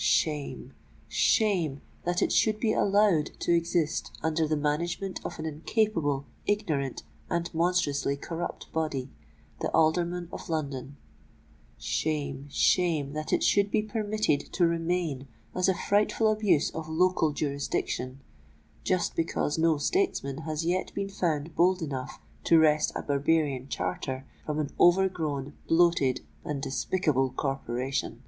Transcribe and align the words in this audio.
Shame—shame, 0.00 1.80
that 2.04 2.22
it 2.22 2.30
should 2.30 2.60
be 2.60 2.72
allowed 2.72 3.32
to 3.40 3.52
exist 3.52 4.16
under 4.22 4.46
the 4.46 4.56
management 4.56 5.18
of 5.24 5.40
an 5.40 5.44
incapable, 5.44 6.24
ignorant, 6.46 7.02
and 7.28 7.52
monstrously 7.52 8.16
corrupt 8.16 8.72
body—the 8.72 9.70
Aldermen 9.72 10.28
of 10.32 10.48
London:—shame, 10.48 12.46
shame 12.48 13.12
that 13.14 13.32
it 13.32 13.42
should 13.42 13.72
be 13.72 13.82
permitted 13.82 14.52
to 14.52 14.68
remain 14.68 15.26
as 15.52 15.68
a 15.68 15.74
frightful 15.74 16.30
abuse 16.30 16.70
of 16.70 16.88
local 16.88 17.32
jurisdiction, 17.32 18.20
just 18.84 19.16
because 19.16 19.58
no 19.58 19.78
statesman 19.78 20.42
has 20.42 20.64
yet 20.64 20.94
been 20.94 21.08
found 21.10 21.56
bold 21.56 21.82
enough 21.82 22.20
to 22.44 22.56
wrest 22.56 22.92
a 22.94 23.02
barbarian 23.02 23.68
charter 23.68 24.24
from 24.46 24.60
an 24.60 24.70
overgrown, 24.78 25.54
bloated, 25.66 26.20
and 26.44 26.62
despicable 26.62 27.30
corporation! 27.32 28.22